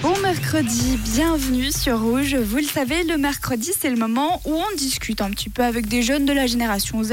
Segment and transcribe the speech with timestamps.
[0.00, 2.34] Bon mercredi, bienvenue sur Rouge.
[2.34, 5.86] Vous le savez, le mercredi, c'est le moment où on discute un petit peu avec
[5.86, 7.12] des jeunes de la génération Z,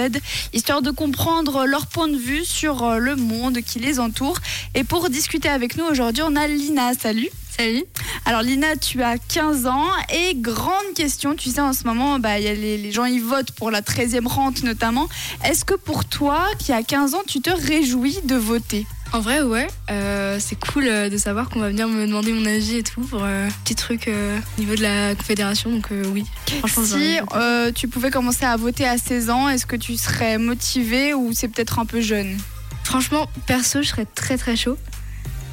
[0.54, 4.38] histoire de comprendre leur point de vue sur euh, le monde qui les entoure.
[4.76, 6.94] Et pour discuter avec nous aujourd'hui, on a Lina.
[6.94, 7.28] Salut.
[7.58, 7.84] Salut.
[8.24, 12.40] Alors Lina, tu as 15 ans et grande question, tu sais en ce moment, bah,
[12.40, 15.10] y a les, les gens ils votent pour la 13e rente notamment.
[15.44, 18.88] Est-ce que pour toi qui as 15 ans, tu te réjouis de voter?
[19.14, 19.68] En vrai, ouais.
[19.92, 23.02] Euh, c'est cool euh, de savoir qu'on va venir me demander mon avis et tout
[23.02, 25.70] pour euh, petit truc euh, au niveau de la confédération.
[25.72, 26.26] Donc oui.
[26.60, 31.14] Franchement, Si tu pouvais commencer à voter à 16 ans, est-ce que tu serais motivé
[31.14, 32.38] ou c'est peut-être un peu jeune?
[32.84, 34.78] Franchement, perso, je serais très très chaud.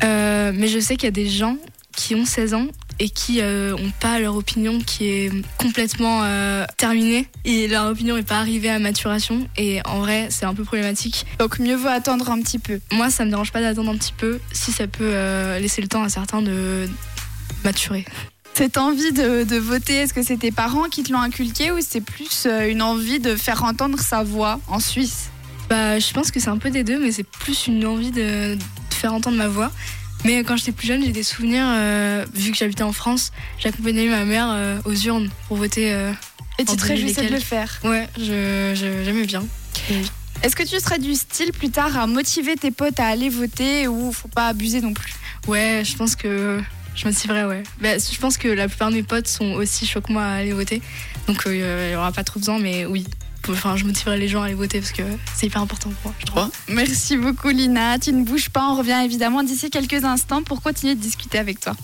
[0.02, 1.56] Mais je sais qu'il y a des gens
[1.94, 2.66] qui ont 16 ans
[3.02, 8.22] et qui n'ont pas leur opinion qui est complètement euh, terminée et leur opinion n'est
[8.22, 11.26] pas arrivée à maturation et en vrai c'est un peu problématique.
[11.40, 12.78] Donc mieux vaut attendre un petit peu.
[12.92, 15.88] Moi ça me dérange pas d'attendre un petit peu si ça peut euh, laisser le
[15.88, 16.88] temps à certains de
[17.64, 18.04] maturer.
[18.54, 21.78] Cette envie de, de voter, est-ce que c'est tes parents qui te l'ont inculqué ou
[21.80, 25.30] c'est plus euh, une envie de faire entendre sa voix en Suisse?
[25.68, 28.54] Bah, je pense que c'est un peu des deux, mais c'est plus une envie de,
[28.54, 29.72] de faire entendre ma voix.
[30.24, 34.06] Mais quand j'étais plus jeune, j'ai des souvenirs, euh, vu que j'habitais en France, j'accompagnais
[34.06, 35.92] ma mère euh, aux urnes pour voter.
[35.92, 36.12] euh,
[36.58, 39.44] Et tu te réjouissais de le 2000 faire Ouais, je, je- j'aimais bien.
[40.42, 43.88] Est-ce que tu serais du style plus tard à motiver tes potes à aller voter
[43.88, 45.12] ou faut pas abuser non plus?
[45.48, 46.60] Ouais, je pense que
[46.94, 47.62] je motiverais, ouais.
[47.80, 50.34] Bah, je pense que la plupart de mes potes sont aussi chauds que moi à
[50.36, 50.82] aller voter.
[51.26, 51.56] Donc il
[51.90, 53.06] y aura pas trop besoin, mais oui.
[53.48, 55.02] Enfin, je motiverai les gens à aller voter parce que
[55.34, 56.50] c'est hyper important pour moi, je trouve.
[56.68, 60.94] Merci beaucoup Lina, tu ne bouges pas, on revient évidemment d'ici quelques instants pour continuer
[60.94, 61.74] de discuter avec toi.